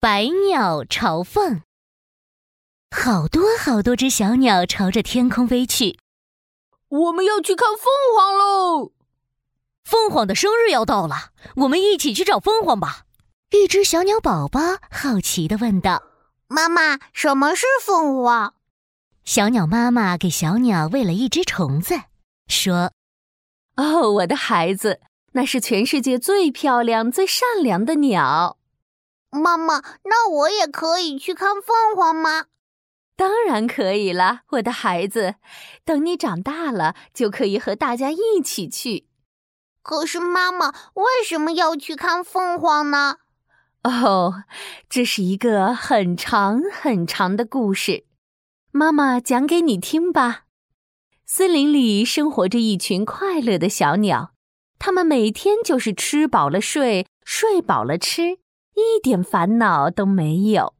[0.00, 1.62] 百鸟朝凤，
[2.88, 5.98] 好多好多只小鸟朝着天空飞去。
[6.88, 8.92] 我们要去看凤凰喽！
[9.82, 13.06] 凤凰的生日要到了，我们一起去找凤凰吧。
[13.50, 16.00] 一只小鸟宝宝好奇的问道
[16.46, 18.54] ：“妈妈，什么是凤凰？”
[19.26, 21.96] 小鸟妈妈给小鸟喂了一只虫子，
[22.46, 22.92] 说
[23.74, 25.00] ：“哦，我的孩子，
[25.32, 28.57] 那是全世界最漂亮、最善良的鸟。”
[29.30, 32.46] 妈妈，那我也可以去看凤凰吗？
[33.16, 35.34] 当然可以了，我的孩子。
[35.84, 39.08] 等你长大了，就可以和大家一起去。
[39.82, 43.16] 可是，妈妈为什么要去看凤凰呢？
[43.84, 44.44] 哦，
[44.88, 48.04] 这是一个很长很长的故事，
[48.70, 50.44] 妈妈讲给你听吧。
[51.24, 54.32] 森林里生活着一群快乐的小鸟，
[54.78, 58.38] 它们每天就是吃饱了睡，睡饱了吃。
[58.78, 60.74] 一点烦恼都没有，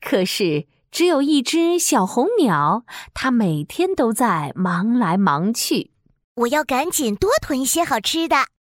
[0.00, 2.84] 可是只有一只小红鸟，
[3.14, 5.92] 它每天都在忙来忙去。
[6.34, 8.36] 我要赶紧多囤一些好吃的，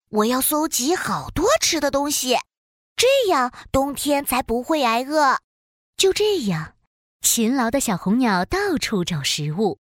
[0.10, 2.36] 我要搜集好多吃的东西，
[2.96, 5.38] 这样冬天才不会挨饿。
[5.96, 6.74] 就这样，
[7.22, 9.80] 勤劳的小红鸟到处找食物，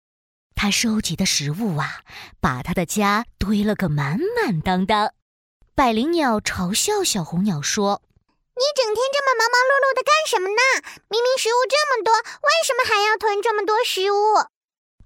[0.53, 2.01] 它收集的食物啊，
[2.39, 5.11] 把它的家堆了个满满当当。
[5.73, 8.01] 百灵鸟嘲笑小红鸟说。
[8.55, 10.61] 你整天这么忙忙碌碌的干什么呢？
[11.09, 14.45] 明明食物这么多，为什么还要囤这么多食物？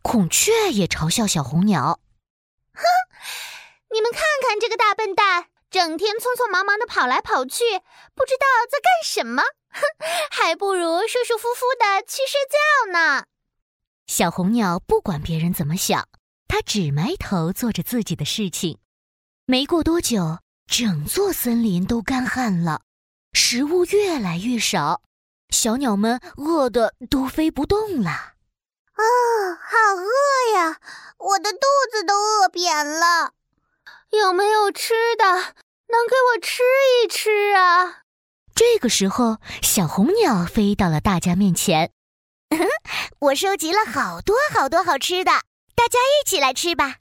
[0.02, 2.00] 孔雀也嘲笑小红鸟
[2.76, 2.84] ：“哼，
[3.92, 7.64] 你们看看这个大笨蛋，整天匆匆忙忙的跑来跑去，
[8.16, 9.44] 不知道在干什么。
[9.72, 9.82] 哼，
[10.32, 13.26] 还不如舒舒服服的去睡觉呢。”
[14.08, 16.08] 小红鸟不管别人怎么想，
[16.48, 18.80] 它只埋头做着自己的事情。
[19.46, 22.82] 没过多久，整座森林都干旱了。
[23.40, 25.04] 食物越来越少，
[25.52, 28.10] 小鸟们饿得都飞不动了。
[28.10, 29.04] 啊，
[29.62, 30.82] 好饿呀！
[31.20, 31.60] 我的肚
[31.92, 33.34] 子都饿扁了。
[34.10, 36.64] 有没有吃的能给我吃
[37.04, 38.02] 一吃啊？
[38.56, 41.92] 这个时候，小红鸟飞到了大家面前。
[43.20, 45.32] 我收集了好多好多好吃的，
[45.76, 46.96] 大家一起来吃吧。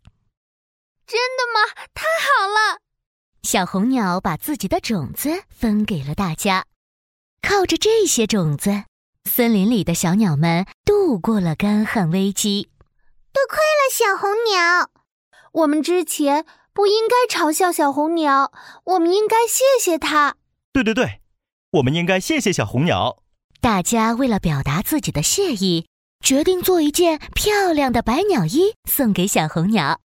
[1.06, 1.72] 真的吗？
[1.94, 2.85] 太好了！
[3.46, 6.66] 小红鸟把自己的种子分给了大家，
[7.40, 8.82] 靠着这些种子，
[9.24, 12.68] 森林里的小鸟们度过了干旱危机。
[13.32, 14.90] 多亏了小红鸟，
[15.52, 18.50] 我们之前不应该嘲笑小红鸟，
[18.82, 20.34] 我们应该谢谢它。
[20.72, 21.20] 对对对，
[21.74, 23.22] 我们应该谢谢小红鸟。
[23.60, 25.86] 大家为了表达自己的谢意，
[26.20, 30.00] 决定做一件漂亮的百鸟衣送给小红鸟。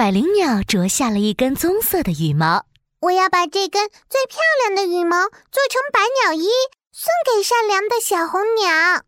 [0.00, 2.64] 百灵鸟啄下了一根棕色的羽毛，
[3.02, 6.48] 我要把这根最漂亮的羽毛做成百鸟衣，
[6.90, 9.02] 送给善良的小红鸟。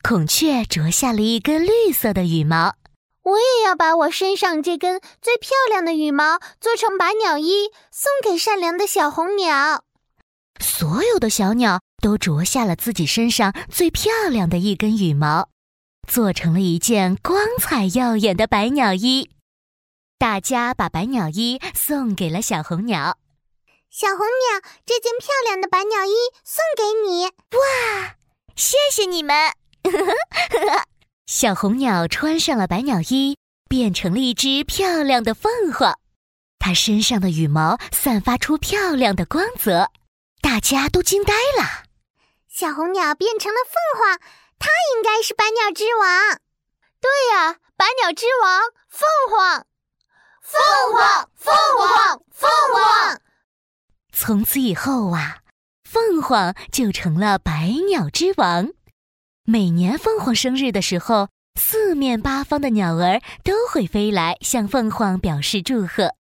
[0.00, 2.76] 孔雀啄下了一根绿色的羽毛，
[3.24, 9.82] 我也要把我身上这根最漂亮的羽毛做成百鸟衣，送给善良的小红鸟。
[10.60, 15.48] 所有的小鸟都啄下了自己身上最漂亮的一根羽毛，
[16.06, 19.30] 做成了一件光彩耀眼的百鸟衣。
[20.18, 23.18] 大家把百鸟衣送给了小红鸟。
[23.88, 26.12] 小红鸟，这件漂亮的百鸟衣
[26.42, 27.26] 送给你。
[27.26, 28.16] 哇，
[28.56, 29.52] 谢谢你们！
[31.26, 35.96] 小红鸟穿上了百鸟衣，变成了一只漂亮的凤凰。
[36.58, 39.92] 它身上的羽毛散发出漂亮的光泽，
[40.42, 41.84] 大家都惊呆了。
[42.48, 44.18] 小红鸟变成了凤凰，
[44.58, 46.40] 它应该是百鸟之王。
[47.00, 49.64] 对呀，百鸟之王，凤凰。
[50.48, 50.58] 凤
[50.96, 53.20] 凰，凤凰，凤凰！
[54.12, 55.40] 从此以后啊，
[55.84, 58.70] 凤凰就成了百鸟之王。
[59.44, 61.28] 每年凤凰生日的时候，
[61.60, 66.14] 四面八方的鸟儿都会飞来向凤凰表示祝贺。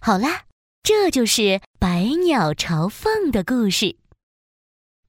[0.00, 0.44] 好啦，
[0.84, 3.96] 这就是百鸟朝凤的故事。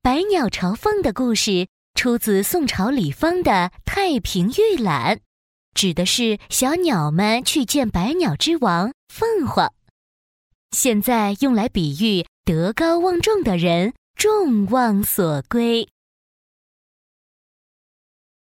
[0.01, 3.51] 百鸟朝凤的故事出自宋朝李方的
[3.85, 5.17] 《太平御览》。
[5.73, 9.73] 指的是小鸟们去见百鸟之王凤凰，
[10.71, 15.87] 现在用来比喻德高望重的人众望所归。